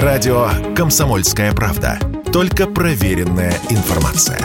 [0.00, 1.98] Радио «Комсомольская правда».
[2.32, 4.40] Только проверенная информация.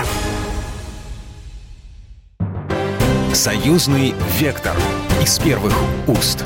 [3.34, 4.76] Союзный вектор
[5.24, 5.74] из первых
[6.06, 6.44] уст.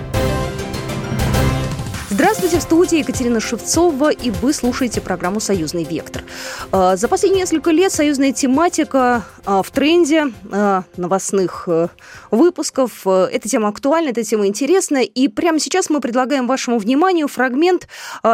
[2.42, 6.24] Здравствуйте, в студии Екатерина Шевцова, и вы слушаете программу «Союзный вектор».
[6.72, 11.90] А, за последние несколько лет союзная тематика а, в тренде а, новостных э,
[12.32, 13.06] выпусков.
[13.06, 17.88] Эта тема актуальна, эта тема интересная, и прямо сейчас мы предлагаем вашему вниманию фрагмент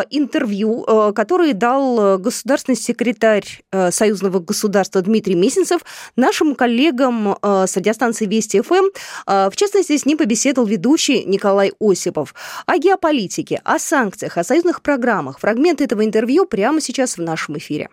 [0.10, 3.46] интервью, который дал государственный секретарь
[3.90, 5.82] Союзного государства Дмитрий Месенцев
[6.16, 8.86] нашим коллегам с радиостанции Вести ФМ.
[9.26, 12.34] В частности, с ним побеседовал ведущий Николай Осипов
[12.66, 13.98] о геополитике, о санкциях,
[14.38, 15.40] о союзных программах.
[15.40, 17.90] Фрагмент этого интервью прямо сейчас в нашем эфире.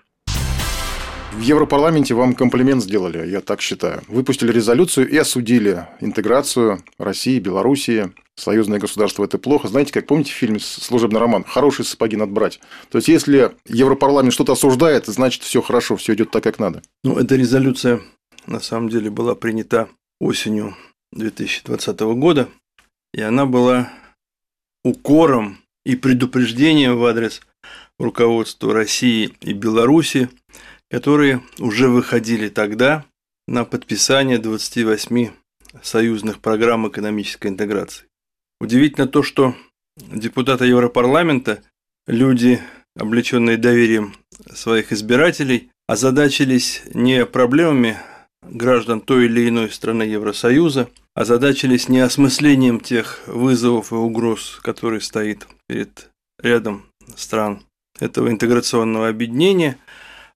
[1.34, 4.02] В Европарламенте вам комплимент сделали, я так считаю.
[4.06, 8.12] Выпустили резолюцию и осудили интеграцию России, Белоруссии.
[8.36, 9.66] Союзное государство– это плохо.
[9.66, 11.42] Знаете, как помните в фильме «Служебный роман»?
[11.42, 12.60] Хорошие сапоги надо брать.
[12.88, 16.82] То есть, если Европарламент что-то осуждает, значит, все хорошо, все идет так, как надо.
[17.02, 18.00] Ну, эта резолюция
[18.46, 19.88] на самом деле была принята
[20.20, 20.76] осенью
[21.12, 22.48] 2020 года,
[23.12, 23.90] и она была
[24.84, 27.40] укором и предупреждением в адрес
[27.98, 30.28] руководства России и Беларуси,
[30.90, 33.04] которые уже выходили тогда
[33.46, 35.30] на подписание 28
[35.82, 38.06] союзных программ экономической интеграции.
[38.60, 39.54] Удивительно то, что
[39.96, 41.62] депутаты Европарламента,
[42.06, 42.60] люди,
[42.96, 44.14] облеченные доверием
[44.52, 47.98] своих избирателей, озадачились не проблемами
[48.42, 55.46] граждан той или иной страны Евросоюза, озадачились не осмыслением тех вызовов и угроз, которые стоит
[55.68, 56.10] перед
[56.42, 57.62] рядом стран
[58.00, 59.78] этого интеграционного объединения,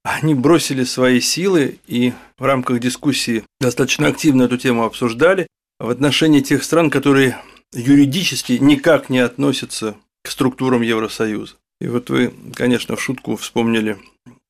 [0.04, 5.48] они бросили свои силы и в рамках дискуссии достаточно активно эту тему обсуждали
[5.80, 7.38] в отношении тех стран, которые
[7.72, 11.54] юридически никак не относятся к структурам Евросоюза.
[11.80, 13.98] И вот вы, конечно, в шутку вспомнили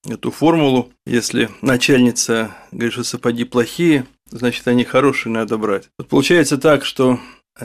[0.07, 0.91] эту формулу.
[1.07, 5.89] Если начальница говорит, что сапоги плохие, значит, они хорошие, надо брать.
[5.99, 7.19] Вот получается так, что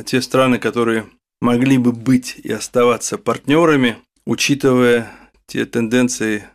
[0.06, 1.08] те страны, которые
[1.42, 5.12] могли бы быть и оставаться партнерами, учитывая
[5.48, 6.46] те тенденции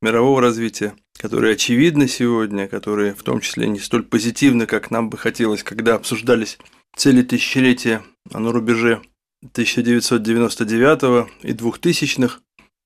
[0.00, 5.16] мирового развития, которые очевидны сегодня, которые в том числе не столь позитивны, как нам бы
[5.16, 6.58] хотелось, когда обсуждались
[6.96, 9.02] цели тысячелетия на рубеже
[9.42, 12.40] 1999 и 2000-х.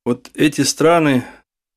[0.05, 1.25] Вот эти страны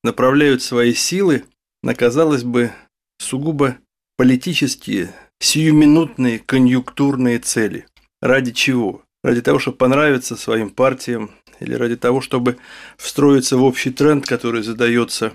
[0.04, 1.46] направляют свои силы
[1.84, 2.72] на, казалось бы,
[3.18, 3.78] сугубо
[4.20, 7.86] политические, сиюминутные, конъюнктурные цели.
[8.22, 9.02] Ради чего?
[9.24, 11.32] Ради того, чтобы понравиться своим партиям
[11.62, 12.58] или ради того, чтобы
[12.98, 15.34] встроиться в общий тренд, который задается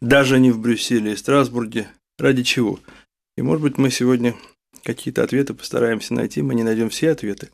[0.00, 1.86] даже не в Брюсселе и Страсбурге.
[2.18, 2.80] Ради чего?
[3.36, 4.34] И, может быть, мы сегодня
[4.82, 6.42] какие-то ответы постараемся найти.
[6.42, 7.50] Мы не найдем все ответы,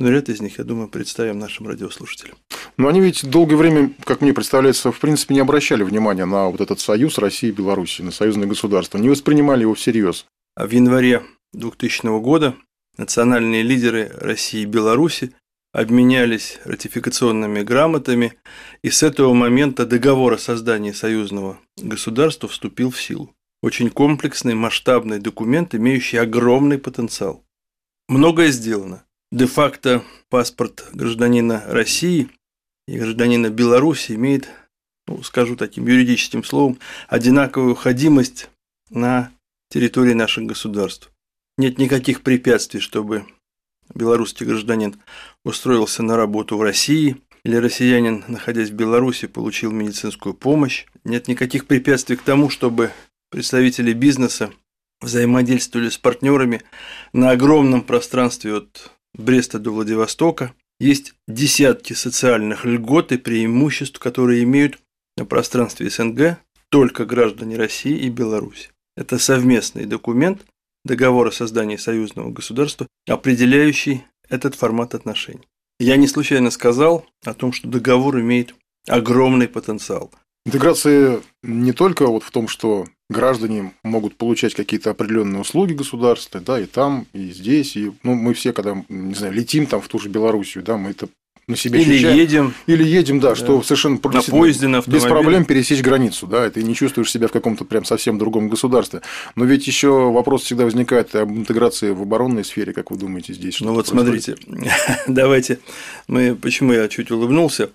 [0.00, 2.36] но ряд из них, я думаю, представим нашим радиослушателям.
[2.80, 6.62] Но они ведь долгое время, как мне представляется, в принципе, не обращали внимания на вот
[6.62, 10.24] этот союз России и Беларуси, на союзное государство, не воспринимали его всерьез.
[10.56, 12.56] А в январе 2000 года
[12.96, 15.34] национальные лидеры России и Беларуси
[15.74, 18.38] обменялись ратификационными грамотами,
[18.82, 23.34] и с этого момента договор о создании союзного государства вступил в силу.
[23.62, 27.44] Очень комплексный, масштабный документ, имеющий огромный потенциал.
[28.08, 29.04] Многое сделано.
[29.30, 32.30] Де-факто паспорт гражданина России
[32.90, 34.48] и гражданина Беларуси имеет,
[35.06, 38.50] ну, скажу таким юридическим словом, одинаковую ходимость
[38.90, 39.30] на
[39.70, 41.12] территории наших государств.
[41.56, 43.26] Нет никаких препятствий, чтобы
[43.94, 44.96] белорусский гражданин
[45.44, 50.86] устроился на работу в России или россиянин, находясь в Беларуси, получил медицинскую помощь.
[51.04, 52.90] Нет никаких препятствий к тому, чтобы
[53.30, 54.50] представители бизнеса
[55.00, 56.62] взаимодействовали с партнерами
[57.12, 60.52] на огромном пространстве от Бреста до Владивостока.
[60.80, 64.78] Есть десятки социальных льгот и преимуществ, которые имеют
[65.18, 66.38] на пространстве СНГ
[66.70, 68.70] только граждане России и Беларуси.
[68.96, 70.46] Это совместный документ,
[70.86, 75.46] договор о создании союзного государства, определяющий этот формат отношений.
[75.78, 78.54] Я не случайно сказал о том, что договор имеет
[78.88, 80.10] огромный потенциал.
[80.46, 86.58] Интеграция не только вот в том, что граждане могут получать какие-то определенные услуги государства, да,
[86.58, 89.98] и там, и здесь, и ну, мы все, когда, не знаю, летим там в ту
[89.98, 91.08] же Белоруссию, да, мы это
[91.50, 92.16] на себе Или ощущаем.
[92.16, 92.54] едем.
[92.66, 93.34] Или едем, да, да.
[93.34, 97.28] что совершенно на поезде, на без проблем пересечь границу, да, и ты не чувствуешь себя
[97.28, 99.02] в каком-то прям совсем другом государстве.
[99.34, 103.60] Но ведь еще вопрос всегда возникает об интеграции в оборонной сфере, как вы думаете, здесь?
[103.60, 104.38] Ну вот происходит?
[104.44, 104.72] смотрите,
[105.06, 105.58] давайте
[106.08, 107.70] мы, почему я чуть улыбнулся,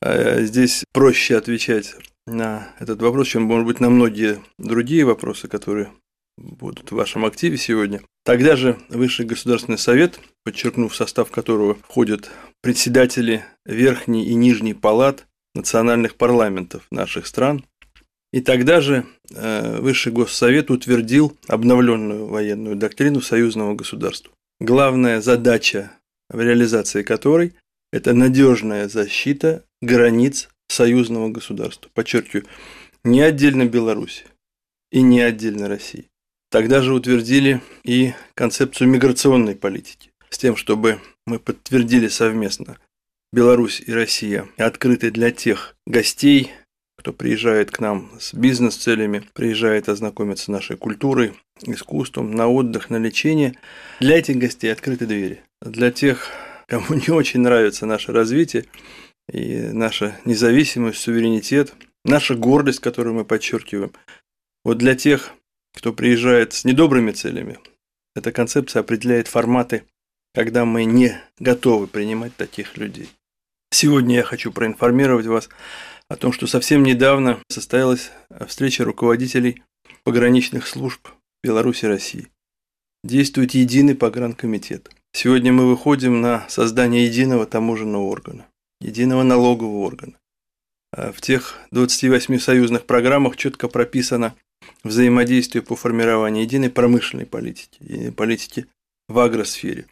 [0.00, 1.94] э, здесь проще отвечать
[2.26, 5.90] на этот вопрос, чем, может быть, на многие другие вопросы, которые
[6.40, 8.00] будут в вашем активе сегодня.
[8.24, 12.30] Тогда же Высший Государственный Совет, подчеркнув состав которого входят
[12.62, 17.64] председатели Верхней и Нижней палат, национальных парламентов наших стран.
[18.32, 24.32] И тогда же э, Высший Госсовет утвердил обновленную военную доктрину союзного государства.
[24.60, 25.92] Главная задача
[26.28, 27.54] в реализации которой–
[27.92, 31.90] это надежная защита границ союзного государства.
[31.92, 32.46] Подчеркиваю,
[33.02, 34.24] не отдельно Беларуси
[34.92, 36.09] и не отдельно России.
[36.50, 42.76] Тогда же утвердили и концепцию миграционной политики с тем, чтобы мы подтвердили совместно
[43.32, 46.50] Беларусь и Россия открыты для тех гостей,
[46.98, 52.96] кто приезжает к нам с бизнес-целями, приезжает ознакомиться с нашей культурой, искусством, на отдых, на
[52.96, 53.54] лечение.
[54.00, 55.42] Для этих гостей открыты двери.
[55.62, 56.28] Для тех,
[56.66, 58.66] кому не очень нравится наше развитие
[59.32, 61.72] и наша независимость, суверенитет,
[62.04, 63.92] наша гордость, которую мы подчеркиваем,
[64.64, 65.32] вот для тех,
[65.74, 67.58] кто приезжает с недобрыми целями,
[68.14, 69.84] эта концепция определяет форматы,
[70.34, 73.08] когда мы не готовы принимать таких людей.
[73.72, 75.48] Сегодня я хочу проинформировать вас
[76.08, 78.10] о том, что совсем недавно состоялась
[78.46, 79.62] встреча руководителей
[80.02, 81.08] пограничных служб
[81.42, 82.28] Беларуси и России.
[83.04, 84.90] Действует единый погранкомитет.
[85.12, 88.46] Сегодня мы выходим на создание единого таможенного органа,
[88.80, 90.14] единого налогового органа.
[90.92, 94.34] А в тех 28 союзных программах четко прописано
[94.84, 98.66] взаимодействие по формированию единой промышленной политики и политики
[99.08, 99.86] в агросфере.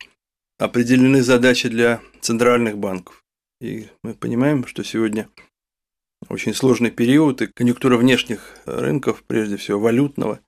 [0.58, 3.24] Определены задачи для центральных банков.
[3.60, 5.28] И мы понимаем, что сегодня
[6.28, 10.40] очень сложный период, и конъюнктура внешних рынков, прежде всего валютного,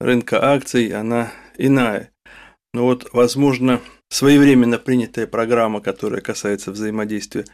[0.00, 2.12] рынка акций, она иная.
[2.72, 3.80] Но вот, возможно,
[4.10, 7.44] своевременно принятая программа, которая касается взаимодействия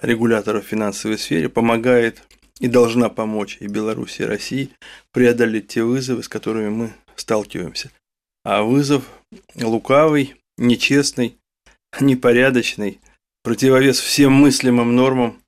[0.00, 2.22] регуляторов в финансовой сфере, помогает
[2.62, 4.70] и должна помочь и Беларуси, и России
[5.12, 7.90] преодолеть те вызовы, с которыми мы сталкиваемся.
[8.44, 9.04] А вызов
[9.54, 11.36] лукавый, нечестный,
[12.00, 12.98] непорядочный–
[13.42, 15.40] противовес всем мыслимым нормам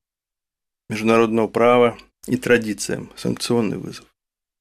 [0.89, 1.97] международного права
[2.27, 4.05] и традициям, санкционный вызов.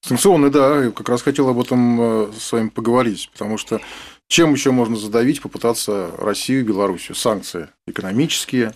[0.02, 3.82] Санкционный, да, я как раз хотел об этом э, с вами поговорить, потому что
[4.28, 7.16] чем еще можно задавить, попытаться Россию и Белоруссию?
[7.16, 8.74] Санкции экономические,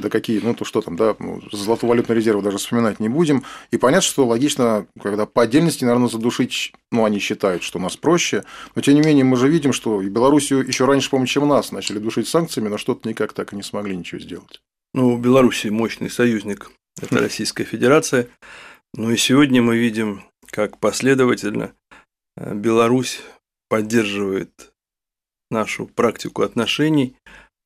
[0.00, 3.44] да какие, ну то что там, да, ну, золотой валютный резерв даже вспоминать не будем.
[3.70, 7.96] И понятно, что логично, когда по отдельности, наверное, задушить, ну они считают, что у нас
[7.96, 11.48] проще, но тем не менее мы же видим, что и Белоруссию еще раньше, по-моему, чем
[11.48, 14.60] нас начали душить санкциями, но что-то никак так и не смогли ничего сделать.
[14.94, 17.18] Ну, у Белоруссии мощный союзник, это хм.
[17.18, 18.28] Российская Федерация.
[18.94, 21.72] Ну и сегодня мы видим, как последовательно
[22.36, 23.20] э, Беларусь
[23.68, 24.72] поддерживает
[25.50, 27.16] нашу практику отношений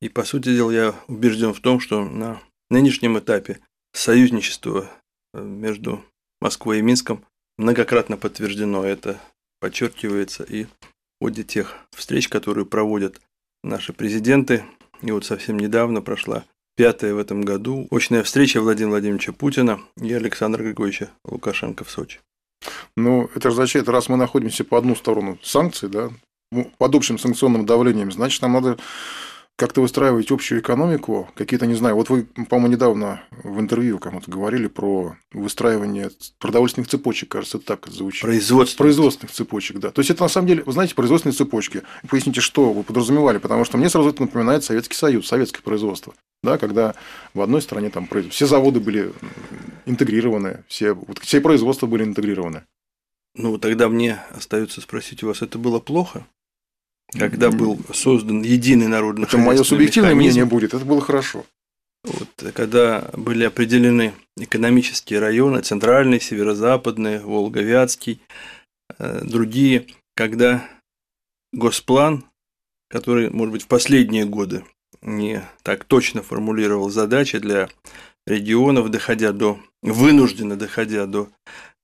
[0.02, 3.60] и, по сути дела, я убежден в том, что на нынешнем этапе
[3.92, 4.90] союзничество
[5.32, 6.04] э, между
[6.40, 7.24] Москвой и Минском
[7.56, 8.84] многократно подтверждено.
[8.84, 9.20] Это
[9.60, 10.68] подчеркивается и в
[11.22, 13.20] ходе тех встреч, которые проводят
[13.62, 14.64] наши президенты.
[15.02, 16.44] И вот совсем недавно прошла
[16.76, 22.18] пятая в этом году очная встреча Владимира Владимировича Путина и Александра Григорьевича Лукашенко в Сочи.
[22.96, 26.10] Ну, это означает, раз мы находимся по одну сторону санкций, да,
[26.50, 28.78] ну, под общим санкционным давлением, значит, нам надо
[29.62, 34.66] как-то выстраивать общую экономику, какие-то, не знаю, вот вы, по-моему, недавно в интервью кому-то говорили
[34.66, 36.10] про выстраивание
[36.40, 38.22] продовольственных цепочек, кажется, так это звучит.
[38.22, 38.78] Производственных.
[38.78, 39.92] Производственных цепочек, да.
[39.92, 41.82] То есть, это на самом деле, вы знаете, производственные цепочки.
[42.08, 46.12] Поясните, что вы подразумевали, потому что мне сразу это напоминает Советский Союз, советское производство.
[46.42, 46.96] Да, когда
[47.32, 49.12] в одной стране там все заводы были
[49.86, 52.64] интегрированы, все, вот, все производства были интегрированы.
[53.36, 56.26] Ну, тогда мне остается спросить у вас, это было плохо?
[57.18, 60.40] Когда был создан единый народный Это мое субъективное механизм.
[60.40, 61.44] мнение будет, это было хорошо.
[62.04, 68.20] Вот, когда были определены экономические районы, центральный, северо-западный, Волго-Вятский,
[68.98, 70.68] э, другие, когда
[71.52, 72.24] Госплан,
[72.88, 74.64] который, может быть, в последние годы
[75.00, 77.68] не так точно формулировал задачи для
[78.26, 81.28] регионов, доходя до, вынужденно доходя до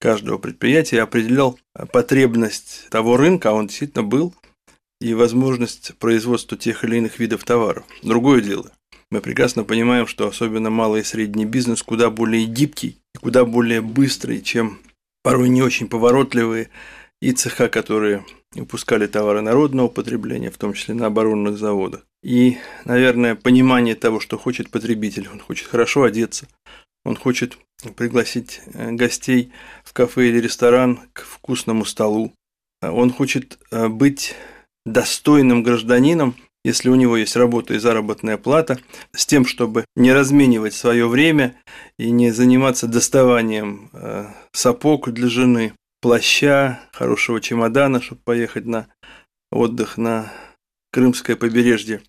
[0.01, 1.59] каждого предприятия, определял
[1.93, 4.35] потребность того рынка, а он действительно был–
[5.01, 7.85] и возможность производства тех или иных видов товаров.
[8.03, 8.73] Другое дело.
[9.11, 13.81] Мы прекрасно понимаем, что особенно малый и средний бизнес куда более гибкий и куда более
[13.81, 14.79] быстрый, чем
[15.23, 16.69] порой не очень поворотливые
[17.23, 22.05] и цеха, которые выпускали товары народного потребления, в том числе на оборонных заводах.
[22.23, 25.29] И, наверное, понимание того, что хочет потребитель.
[25.29, 26.49] Он хочет хорошо одеться,
[27.05, 27.59] он хочет
[27.97, 29.53] пригласить э, гостей
[29.85, 32.33] в кафе или ресторан к вкусному столу,
[32.83, 34.35] он хочет э, быть
[34.93, 38.79] достойным гражданином, если у него есть работа и заработная плата,
[39.15, 41.55] с тем, чтобы не разменивать свое время
[41.99, 48.89] и не заниматься доставанием э, сапог для жены, плаща, хорошего чемодана, чтобы поехать на
[49.51, 50.33] отдых на
[50.93, 52.03] Крымское побережье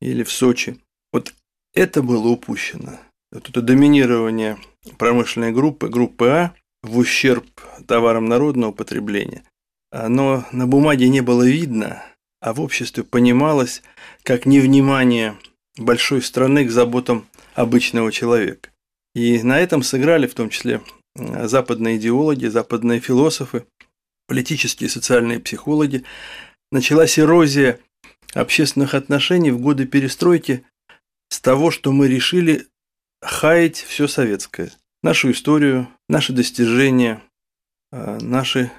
[0.00, 0.78] или в Сочи.
[1.12, 1.32] Вот
[1.74, 2.98] это было упущено.
[3.32, 4.58] Вот это доминирование
[4.98, 7.46] промышленной группы, группы А, в ущерб
[7.86, 9.42] товарам народного потребления,
[9.90, 12.02] оно на бумаге не было видно,
[12.46, 13.82] а в обществе понималось
[14.22, 15.36] как невнимание
[15.76, 18.70] большой страны к заботам обычного человека.
[19.16, 20.80] И на этом сыграли в том числе
[21.16, 23.66] западные идеологи, западные философы,
[24.28, 26.04] политические и социальные психологи.
[26.70, 27.80] Началась эрозия
[28.32, 30.64] общественных отношений в годы перестройки
[31.30, 32.68] с того, что мы решили
[33.20, 34.70] хаять все советское.
[35.02, 37.24] Нашу историю, наши достижения,
[37.90, 38.70] а, наши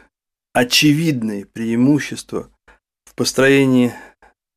[0.53, 2.49] очевидные преимущества
[3.17, 3.93] построении,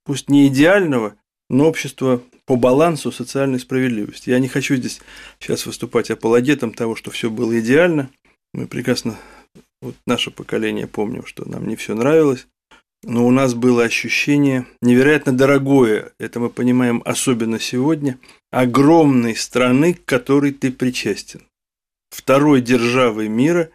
[0.04, 1.16] пусть не идеального,
[1.48, 4.30] но общества по балансу социальной справедливости.
[4.30, 5.00] Я не хочу здесь
[5.40, 8.10] сейчас выступать апологетом того, что все было идеально.
[8.52, 9.18] Мы прекрасно,
[9.80, 12.46] вот наше поколение помним, что нам не все нравилось.
[13.02, 18.18] Но у нас было ощущение невероятно дорогое, это мы понимаем особенно сегодня,
[18.50, 21.40] огромной страны, к которой ты причастен.
[22.10, 23.70] Второй державы мира,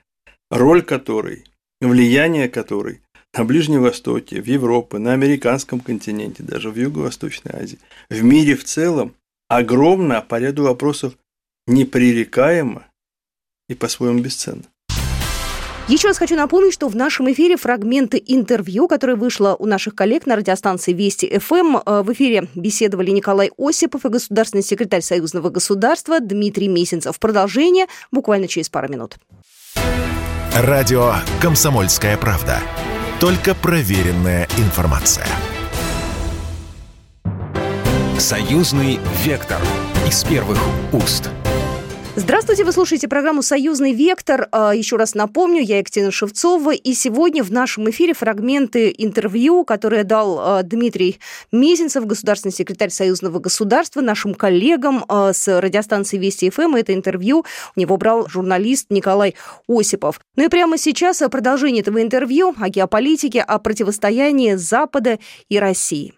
[0.52, 1.44] роль которой,
[1.82, 3.02] влияние которой
[3.38, 8.64] на Ближнем Востоке, в Европе, на американском континенте, даже в Юго-Восточной Азии, в мире в
[8.64, 9.14] целом
[9.48, 11.14] огромно, по ряду вопросов
[11.68, 12.86] непререкаемо
[13.68, 14.64] и по-своему бесценно.
[15.88, 20.26] Еще раз хочу напомнить, что в нашем эфире фрагменты интервью, которое вышло у наших коллег
[20.26, 21.78] на радиостанции Вести ФМ.
[21.78, 27.20] Э, в эфире беседовали Николай Осипов и государственный секретарь Союзного государства Дмитрий Месенцев.
[27.20, 29.18] Продолжение буквально через пару минут.
[30.56, 32.60] Радио «Комсомольская правда».
[33.20, 35.26] Только проверенная информация.
[38.20, 39.62] Союзный вектор
[40.06, 40.60] из первых
[40.92, 41.30] уст.
[42.18, 44.48] Здравствуйте, вы слушаете программу «Союзный вектор».
[44.54, 50.06] А, еще раз напомню, я Екатерина Шевцова, и сегодня в нашем эфире фрагменты интервью, которые
[50.06, 51.20] дал а, Дмитрий
[51.52, 56.76] Мезенцев, государственный секретарь Союзного государства, нашим коллегам а, с радиостанции Вести ФМ.
[56.76, 57.44] Это интервью
[57.76, 59.36] у него брал журналист Николай
[59.68, 60.22] Осипов.
[60.38, 65.20] Ну и прямо сейчас продолжение этого интервью о геополитике, о противостоянии Запада
[65.50, 66.14] и России.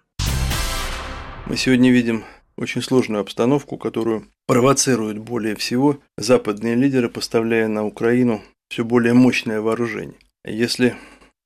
[1.48, 2.24] Мы сегодня видим
[2.58, 9.62] очень сложную обстановку, которую провоцируют более всего западные лидеры, поставляя на Украину все более мощное
[9.62, 10.20] вооружение.
[10.44, 10.96] Если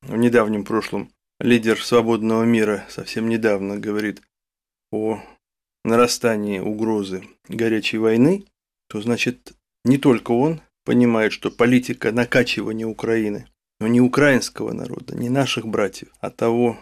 [0.02, 4.22] в недавнем прошлом лидер свободного мира совсем недавно говорит
[4.92, 5.20] о
[5.84, 8.46] нарастании угрозы горячей войны,
[8.88, 9.54] то значит
[9.84, 13.48] не только он понимает, что политика накачивания Украины,
[13.80, 16.78] но не украинского народа, не наших братьев, а того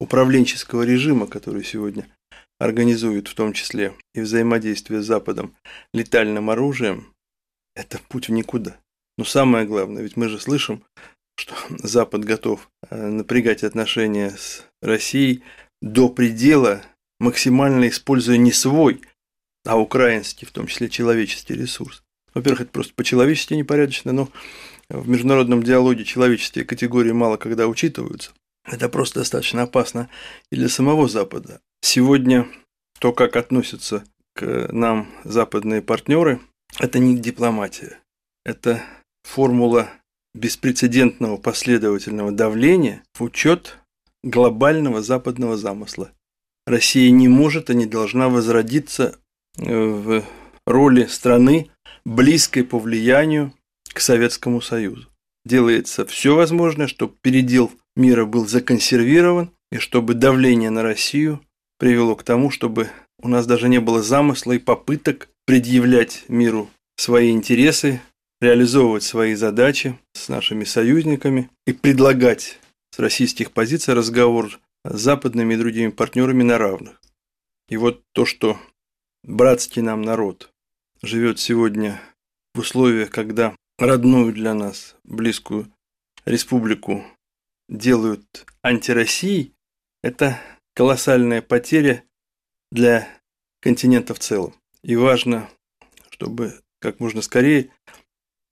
[0.00, 2.06] управленческого режима, который сегодня
[2.58, 5.54] организует в том числе и взаимодействие с Западом
[5.92, 7.14] летальным оружием,
[7.74, 8.78] это путь в никуда.
[9.18, 10.82] Но самое главное, ведь мы же слышим,
[11.36, 15.42] что Запад готов э, напрягать отношения с Россией
[15.82, 16.82] до предела,
[17.20, 19.02] максимально используя не свой,
[19.64, 22.02] а украинский, в том числе человеческий ресурс.
[22.34, 24.28] Во-первых, это просто по-человечески непорядочно, но
[24.88, 28.32] в международном диалоге человеческие категории мало когда учитываются.
[28.66, 30.08] Это просто достаточно опасно
[30.50, 31.60] и для самого Запада.
[31.80, 32.48] Сегодня
[32.98, 34.04] то, как относятся
[34.34, 36.40] к нам западные партнеры,
[36.78, 38.00] это не дипломатия.
[38.44, 38.82] Это
[39.22, 39.88] формула
[40.34, 43.78] беспрецедентного последовательного давления в учет
[44.22, 46.10] глобального западного замысла.
[46.66, 49.18] Россия не может и не должна возродиться
[49.58, 50.24] э, в
[50.66, 51.70] роли страны,
[52.04, 53.52] близкой по влиянию
[53.92, 55.08] к Советскому Союзу.
[55.44, 61.40] Делается все возможное, чтобы передел мира был законсервирован и чтобы давление на Россию
[61.78, 67.30] привело к тому, чтобы у нас даже не было замысла и попыток предъявлять миру свои
[67.30, 68.00] интересы,
[68.40, 72.58] реализовывать свои задачи с нашими союзниками и предлагать
[72.90, 77.00] с российских позиций разговор с западными и другими партнерами на равных.
[77.68, 78.58] И вот то, что
[79.24, 80.50] братский нам народ
[81.02, 82.00] живет сегодня
[82.54, 85.70] в условиях, когда родную для нас, близкую
[86.24, 87.04] республику
[87.68, 89.54] делают антироссией,
[90.02, 90.40] это
[90.74, 92.04] колоссальная потеря
[92.70, 93.08] для
[93.60, 94.54] континента в целом.
[94.82, 95.48] И важно,
[96.10, 97.70] чтобы как можно скорее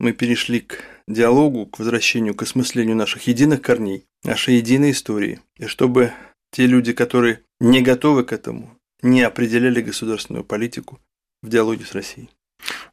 [0.00, 5.40] мы перешли к диалогу, к возвращению, к осмыслению наших единых корней, нашей единой истории.
[5.56, 6.12] И чтобы
[6.50, 11.00] те люди, которые не готовы к этому, не определяли государственную политику
[11.42, 12.30] в диалоге с Россией.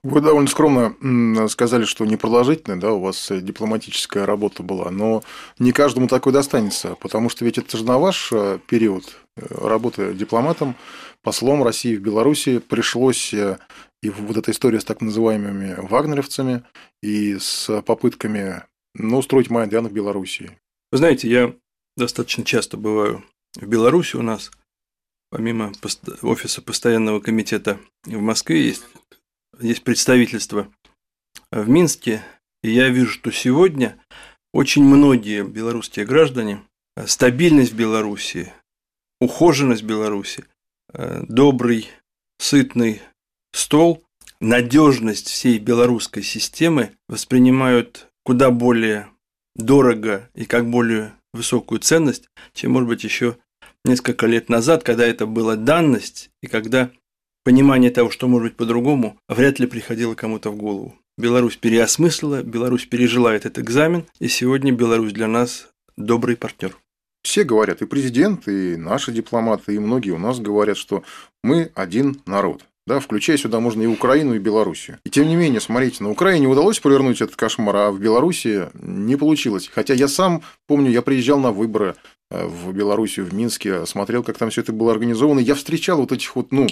[0.03, 5.21] Вы довольно скромно сказали, что непродолжительная, да, у вас дипломатическая работа была, но
[5.59, 10.15] не каждому такой достанется, потому что ведь это же на ваш э, период э, работы
[10.15, 10.75] дипломатом,
[11.21, 13.59] послом России в Беларуси пришлось э,
[14.01, 16.63] и вот эта история с так называемыми вагнеровцами
[17.03, 18.63] и с попытками
[18.95, 20.57] ну, устроить Майдан в Беларуси.
[20.91, 21.53] Вы знаете, я
[21.95, 23.23] достаточно часто бываю
[23.55, 24.49] в Беларуси у нас,
[25.29, 25.73] помимо
[26.23, 28.83] офиса постоянного комитета в Москве есть
[29.59, 30.71] есть представительство
[31.51, 32.23] в Минске,
[32.63, 33.97] и я вижу, что сегодня
[34.53, 36.61] очень многие белорусские граждане,
[36.95, 38.53] э, стабильность Беларуси,
[39.19, 40.45] ухоженность Беларуси,
[40.93, 41.89] э, добрый,
[42.37, 43.01] сытный
[43.53, 44.03] стол,
[44.39, 49.07] надежность всей белорусской системы воспринимают куда более
[49.55, 53.37] дорого и как более высокую ценность, чем, может быть, еще
[53.85, 56.91] несколько лет назад, когда это была данность, и когда
[57.43, 60.95] понимание того, что может быть по-другому, вряд ли приходило кому-то в голову.
[61.17, 66.75] Беларусь переосмыслила, Беларусь пережила этот экзамен, и сегодня Беларусь для нас добрый партнер.
[67.23, 71.03] Все говорят, и президент, и наши дипломаты, и многие у нас говорят, что
[71.43, 72.65] мы один народ.
[72.87, 74.97] Да, включая сюда можно и Украину, и Белоруссию.
[75.05, 79.15] И тем не менее, смотрите, на Украине удалось повернуть этот кошмар, а в Беларуси не
[79.15, 79.69] получилось.
[79.71, 81.95] Хотя я сам помню, я приезжал на выборы
[82.31, 85.39] в Белоруссию, в Минске, смотрел, как там все это было организовано.
[85.39, 86.67] Я встречал вот этих вот, ну,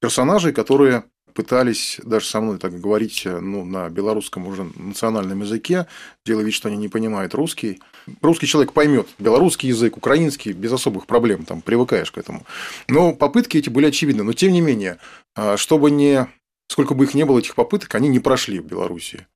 [0.00, 5.86] персонажей, которые пытались даже со мной так говорить ну, на белорусском уже национальном языке,
[6.24, 7.80] делая вид, что они не понимают русский.
[8.20, 12.44] Русский человек поймет белорусский язык, украинский, без особых проблем, там привыкаешь к этому.
[12.88, 14.22] Но попытки эти были очевидны.
[14.22, 14.98] Но тем не менее,
[15.34, 16.26] а, чтобы не...
[16.68, 19.26] Сколько бы их не было, этих попыток, они не прошли в Беларуси.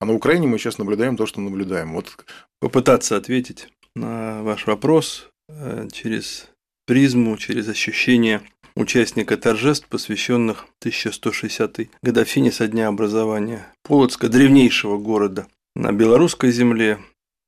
[0.00, 1.94] А на Украине мы сейчас наблюдаем то, что наблюдаем.
[1.94, 2.24] Вот...
[2.60, 6.48] Попытаться ответить на ваш вопрос э, через
[6.86, 8.42] призму, через ощущение
[8.76, 15.46] участника торжеств, посвященных 1160-й годовщине со дня образования Полоцка, древнейшего города
[15.76, 16.98] на белорусской земле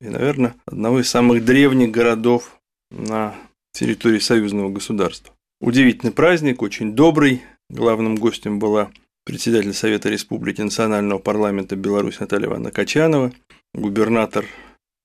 [0.01, 2.59] и, наверное, одного из самых древних городов
[2.91, 3.35] на
[3.73, 5.35] территории союзного государства.
[5.61, 7.43] Удивительный праздник, очень добрый.
[7.69, 8.91] Главным гостем была
[9.25, 13.33] председатель Совета Республики Национального парламента Беларусь Наталья Ивановна Качанова,
[13.75, 14.45] губернатор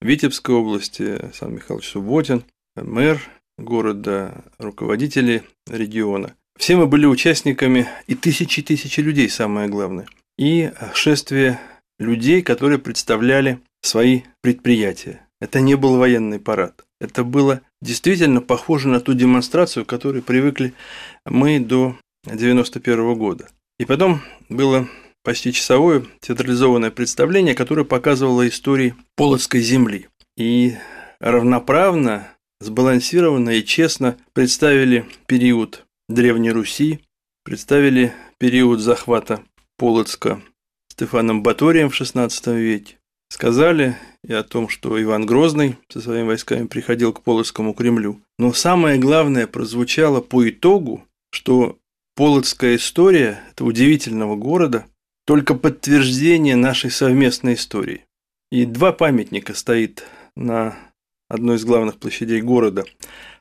[0.01, 2.43] Витебской области Сан Михайлович Субботин,
[2.75, 3.21] мэр
[3.57, 6.35] города, руководители региона.
[6.57, 10.07] Все мы были участниками и тысячи тысячи людей, самое главное.
[10.37, 11.59] И шествие
[11.99, 15.27] людей, которые представляли свои предприятия.
[15.39, 16.83] Это не был военный парад.
[16.99, 20.73] Это было действительно похоже на ту демонстрацию, к которой привыкли
[21.25, 21.95] мы до
[22.25, 23.49] 91 года.
[23.79, 24.87] И потом было
[25.23, 30.07] почти часовое театрализованное представление, которое показывало истории Полоцкой земли.
[30.37, 30.75] И
[31.19, 32.27] равноправно
[32.59, 36.99] сбалансированно и честно представили период Древней Руси,
[37.43, 39.43] представили период захвата
[39.77, 40.41] Полоцка
[40.91, 42.97] Стефаном Баторием в XVI веке,
[43.29, 48.21] сказали и о том, что Иван Грозный со своими войсками приходил к Полоцкому Кремлю.
[48.37, 51.77] Но самое главное прозвучало по итогу, что
[52.15, 54.85] Полоцкая история этого удивительного города
[55.31, 58.03] только подтверждение нашей совместной истории.
[58.51, 60.03] И два памятника стоит
[60.35, 60.75] на
[61.29, 62.83] одной из главных площадей города,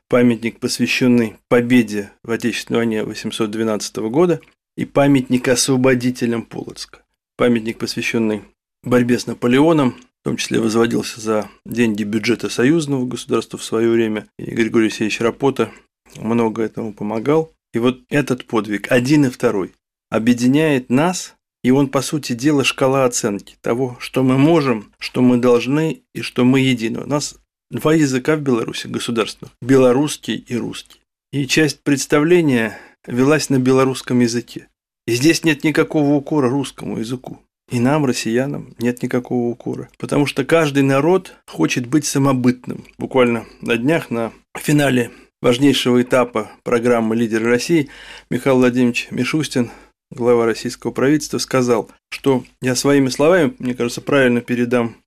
[0.07, 4.39] памятник, посвященный победе в Отечественной войне 812 года,
[4.77, 7.03] и памятник освободителям Полоцка.
[7.35, 8.43] Памятник, посвященный
[8.83, 14.27] борьбе с Наполеоном, в том числе возводился за деньги бюджета союзного государства в свое время,
[14.39, 15.69] и Григорий Алексеевич Рапота
[16.15, 17.51] много этому помогал.
[17.73, 19.73] И вот этот подвиг, один и второй,
[20.09, 25.37] объединяет нас, и он, по сути дела, шкала оценки того, что мы можем, что мы
[25.37, 27.01] должны и что мы едины.
[27.01, 27.35] У нас
[27.71, 30.99] Два языка в Беларуси государственных– белорусский и русский.
[31.31, 34.67] И часть представления велась на белорусском языке.
[35.07, 37.39] И здесь нет никакого укора русскому языку.
[37.71, 39.87] И нам, россиянам, нет никакого укора.
[39.97, 42.83] Потому что каждый народ хочет быть самобытным.
[42.97, 45.09] Буквально на днях на финале
[45.41, 47.87] важнейшего этапа программы «Лидеры России»
[48.29, 49.71] Михаил Владимирович Мишустин,
[50.11, 54.97] глава российского правительства, сказал, что я своими словами, мне кажется, правильно передам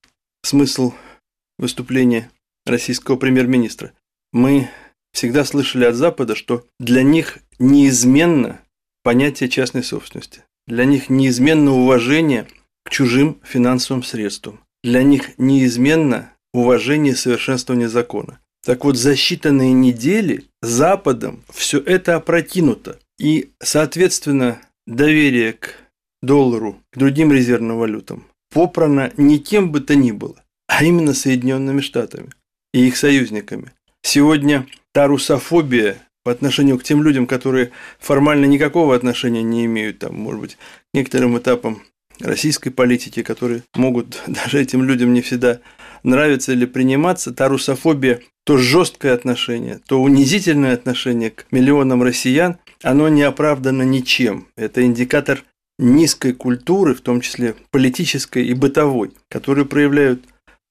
[0.42, 0.92] смысл
[1.58, 2.30] выступления
[2.66, 3.92] российского премьер-министра.
[4.32, 4.68] Мы
[5.12, 8.60] всегда слышали от Запада, что для них неизменно
[9.02, 10.42] понятие частной собственности.
[10.66, 12.48] Для них неизменно уважение
[12.84, 14.60] к чужим финансовым средствам.
[14.82, 18.40] Для них неизменно уважение и совершенствование закона.
[18.64, 22.98] Так вот, за считанные недели Западом все это опрокинуто.
[23.18, 25.74] И, соответственно, доверие к
[26.22, 30.36] доллару, к другим резервным валютам попрано не кем бы то ни было,
[30.68, 32.30] а именно Соединенными Штатами
[32.72, 33.72] и их союзниками.
[34.02, 40.14] Сегодня та русофобия по отношению к тем людям, которые формально никакого отношения не имеют, там,
[40.14, 40.58] может быть, к
[40.94, 41.82] некоторым этапам
[42.20, 45.60] российской политики, которые могут даже этим людям не всегда
[46.02, 53.08] нравиться или приниматься, та русофобия, то жесткое отношение, то унизительное отношение к миллионам россиян, оно
[53.08, 54.48] не оправдано ничем.
[54.56, 55.42] Это индикатор
[55.78, 60.24] низкой культуры, в том числе политической и бытовой, которую проявляют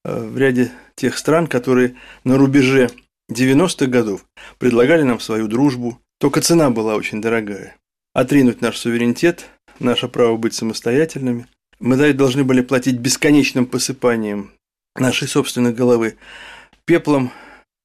[0.04, 2.90] Э, в ряде тех стран, которые на рубеже
[3.32, 4.26] 90-х годов
[4.58, 7.76] предлагали нам свою дружбу, только цена была очень дорогая.
[8.12, 9.48] Отринуть наш суверенитет,
[9.80, 11.46] наше право быть самостоятельными,
[11.80, 14.52] Мы должны были платить бесконечным посыпанием
[14.94, 16.16] нашей собственной головы
[16.84, 17.32] пеплом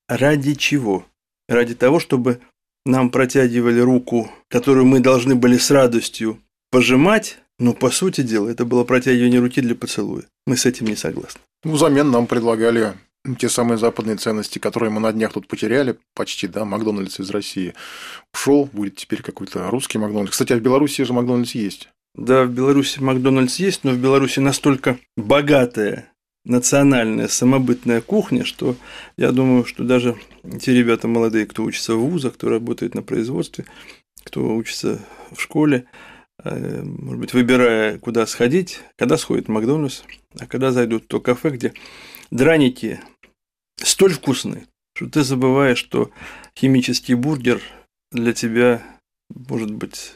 [0.07, 1.05] ради чего?
[1.47, 2.39] Ради того, чтобы
[2.85, 6.39] нам протягивали руку, которую мы должны были с радостью
[6.71, 10.23] пожимать, но по сути дела это было протягивание руки для поцелуя.
[10.47, 11.41] Мы с этим не согласны.
[11.63, 12.93] Ну, взамен нам предлагали
[13.37, 17.73] те самые западные ценности, которые мы на днях тут потеряли, почти, да, Макдональдс из России
[18.33, 20.31] ушел, будет теперь какой-то русский Макдональдс.
[20.31, 21.89] Кстати, а в Беларуси же Макдональдс есть.
[22.15, 26.11] Да, в Беларуси Макдональдс есть, но в Беларуси настолько богатая
[26.49, 28.75] национальная самобытная кухня, что
[29.17, 30.17] я думаю, что даже
[30.59, 33.65] те ребята молодые, кто учится в вузах, кто работает на производстве,
[34.23, 34.99] кто учится
[35.31, 35.85] в школе,
[36.43, 40.01] э, может быть, выбирая, куда сходить, когда сходит в Макдональдс,
[40.39, 41.73] а когда зайдут в то кафе, где
[42.31, 42.99] драники
[43.77, 46.09] столь вкусные, что ты забываешь, что
[46.57, 47.61] химический бургер
[48.11, 48.81] для тебя
[49.29, 50.15] может быть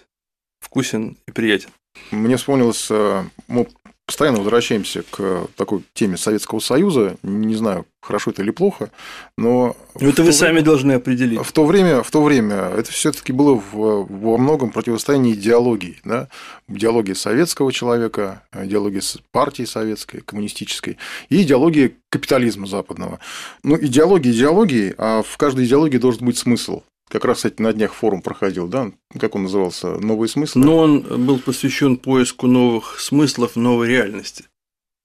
[0.60, 1.70] вкусен и приятен.
[2.10, 3.68] Мне вспомнилось, э, мы
[4.06, 7.16] постоянно возвращаемся к такой теме Советского Союза.
[7.24, 8.92] Не знаю, хорошо это или плохо,
[9.38, 9.76] но...
[9.96, 11.40] Это вы сами время, должны определить.
[11.40, 15.98] В то время, в то время это все таки было в, во многом противостояние идеологии.
[16.04, 16.28] Да?
[16.68, 20.98] Идеология советского человека, идеология партии советской, коммунистической
[21.30, 23.20] и идеология капитализма западного.
[23.64, 26.84] Ну, идеология идеологии, а в каждой идеологии должен быть смысл.
[27.14, 28.92] Как раз, кстати, на днях форум проходил, да?
[29.20, 30.00] Как он назывался?
[30.00, 30.66] Новые смыслы?
[30.66, 34.46] Но он был посвящен поиску новых смыслов, новой реальности.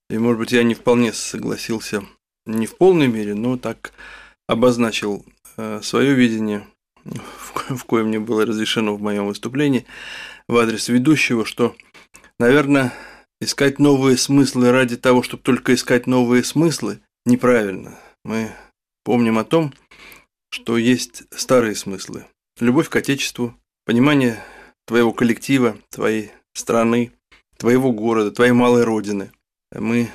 [0.09, 2.03] И, может быть, я не вполне согласился,
[2.47, 3.93] не в полной мере, но так
[4.47, 5.23] обозначил
[5.59, 6.67] э, свое видение,
[7.05, 9.85] в коем мне было разрешено в моем выступлении
[10.49, 11.77] в адрес ведущего, что,
[12.39, 12.95] наверное,
[13.43, 17.99] искать новые смыслы ради того, чтобы только искать новые смыслы, неправильно.
[18.25, 18.51] Мы
[19.05, 19.75] помним о том,
[20.51, 22.27] что есть старые смыслы.
[22.61, 24.43] Любовь к Отечеству, понимание
[24.87, 27.13] твоего коллектива, твоей страны,
[27.57, 29.31] твоего города, твоей малой родины.
[29.73, 30.09] Мы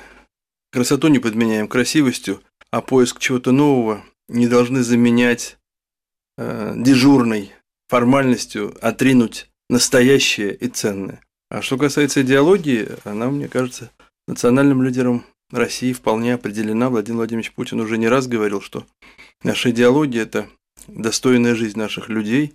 [0.72, 5.56] красоту не подменяем красивостью, а поиск чего-то нового не должны заменять
[6.36, 7.52] э, дежурной
[7.88, 11.20] формальностью, отринуть настоящее и ценное.
[11.50, 13.90] А что касается идеологии, она, мне кажется,
[14.26, 16.90] национальным лидером России вполне определена.
[16.90, 18.86] Владимир Владимирович Путин уже не раз говорил, что
[19.42, 20.48] наша идеология– это
[20.88, 22.54] достойная жизнь наших людей,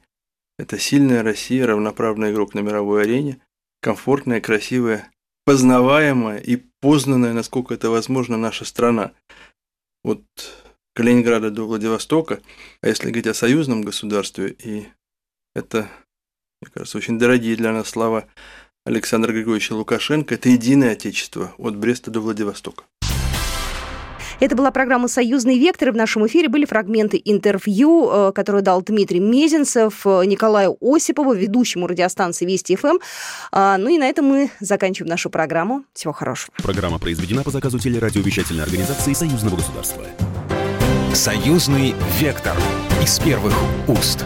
[0.57, 3.41] это сильная Россия, равноправный игрок на мировой арене,
[3.81, 5.09] комфортная, красивая,
[5.45, 9.13] познаваемая и познанная, насколько это возможно, наша страна.
[10.03, 10.23] Вот
[10.93, 12.41] Калининграда до Владивостока,
[12.81, 14.87] а если говорить о союзном государстве, и
[15.55, 15.89] это,
[16.61, 18.27] мне кажется, очень дорогие для нас слова
[18.89, 22.85] Александра Григорьевича Лукашенко, это единое отечество от Бреста до Владивостока.
[24.39, 25.89] Это была программа «Союзный вектор».
[25.89, 31.33] И в нашем эфире были фрагменты интервью, э, которые дал Дмитрий Мезенцев э, Николаю Осипову,
[31.33, 32.97] ведущему радиостанции Вести ФМ.
[33.51, 35.83] А, ну и на этом мы заканчиваем нашу программу.
[35.93, 36.51] Всего хорошего.
[36.63, 40.03] Программа произведена по заказу телерадиовещательной организации Союзного государства.
[41.13, 42.55] «Союзный вектор»
[43.03, 43.53] из первых
[43.87, 44.25] уст.